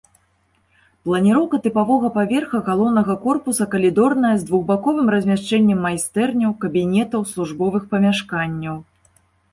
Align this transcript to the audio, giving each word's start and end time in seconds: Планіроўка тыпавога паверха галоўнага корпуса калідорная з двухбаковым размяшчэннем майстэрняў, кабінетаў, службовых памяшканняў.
Планіроўка 1.07 1.57
тыпавога 1.65 2.09
паверха 2.15 2.61
галоўнага 2.69 3.17
корпуса 3.27 3.67
калідорная 3.75 4.31
з 4.39 4.47
двухбаковым 4.47 5.13
размяшчэннем 5.17 5.79
майстэрняў, 5.87 6.51
кабінетаў, 6.67 7.21
службовых 7.37 7.83
памяшканняў. 7.93 8.77